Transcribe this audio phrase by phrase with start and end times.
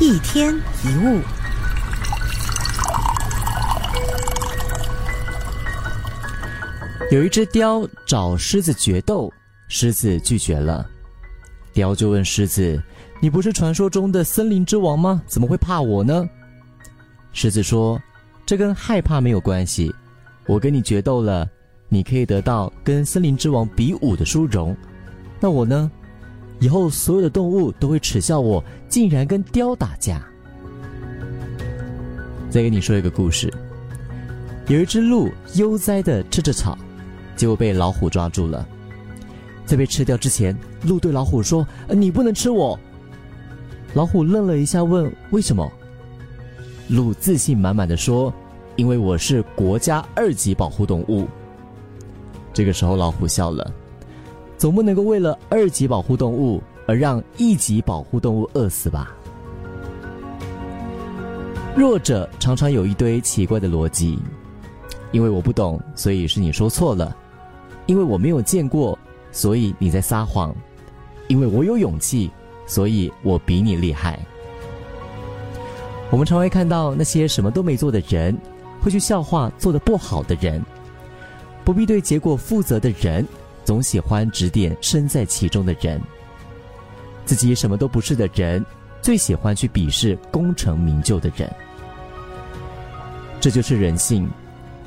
[0.00, 1.20] 一天一物。
[7.10, 9.30] 有一只雕找狮子决斗，
[9.68, 10.88] 狮子拒绝了。
[11.74, 12.82] 雕就问狮子
[13.20, 15.20] ：“你不是传说中的森林之王吗？
[15.26, 16.26] 怎么会怕我呢？”
[17.34, 18.00] 狮子说
[18.46, 19.94] ：“这跟害怕没有关系。
[20.46, 21.46] 我跟你决斗了，
[21.90, 24.74] 你可以得到跟森林之王比武的殊荣。
[25.38, 25.90] 那我呢？
[26.60, 30.22] 以后所有的动物都会耻笑我，竟然跟雕打架。”
[32.48, 33.52] 再跟你说一个故事：
[34.68, 36.78] 有一只鹿悠哉的吃着草。
[37.36, 38.68] 结果被老虎抓住了，
[39.64, 42.78] 在被吃掉之前，鹿对老虎说：“你不能吃我。”
[43.94, 45.66] 老虎愣了一下，问：“为什么？”
[46.90, 48.30] 鹿自信满满的说
[48.76, 51.26] ：“因为我是国家二级保护动物。”
[52.52, 53.72] 这个时候，老虎笑了，
[54.60, 59.10] 总不能够为了二级保护动物而让一级保护动物饿死吧？
[61.74, 64.18] 弱者常常有一堆奇怪的逻辑，
[65.12, 67.16] 因为我不懂，所以是你说错了。
[67.86, 68.98] 因为我没有见过，
[69.32, 70.54] 所以你在撒谎；
[71.26, 72.30] 因为我有勇气，
[72.66, 74.20] 所以我比你厉害。
[76.10, 78.36] 我们常会看到那些什么都没做的人，
[78.82, 80.60] 会去笑话做的不好的人；
[81.64, 83.26] 不必对结果负责的人，
[83.70, 86.00] 总喜欢指点身在其中的人；
[87.24, 88.66] 自己什么都不是的人，
[89.00, 91.48] 最喜欢去鄙视功成名就的人。
[93.40, 94.28] 这就是人性。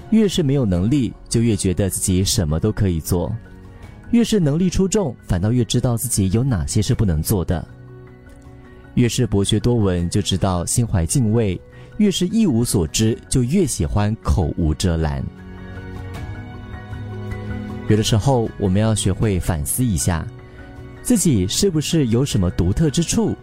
[0.10, 3.34] 越是没有能力，就越觉得自己什么都可以做；
[4.12, 7.66] 越是能力出众，反倒越知道自己有哪些是不能做的。
[8.96, 11.58] 越是博学多闻，就知道心怀敬畏；
[12.00, 15.24] 越是一无所知，就越喜欢口无遮拦。
[17.90, 20.26] 有的时候，我们要学会反思一下，
[21.02, 23.36] 自己是不是有什么独特之处？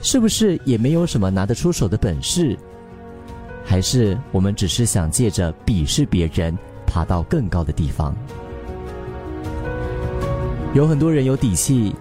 [0.00, 2.56] 是不是也没有什么拿得出手的本事？
[3.64, 8.14] 还是我们只是想借着鄙视别人，爬到更高的地方。
[10.74, 11.94] 有很多人有底气，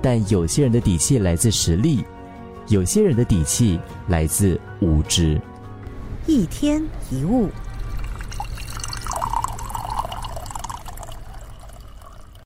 [0.00, 2.04] 但有些人的底气来自实力，
[2.68, 3.78] 有些人的底气
[4.08, 5.40] 来自无知。
[6.26, 7.48] 一天一物。